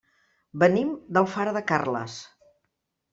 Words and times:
Venim 0.61 0.95
d'Alfara 1.17 1.53
de 1.57 1.63
Carles. 1.73 2.17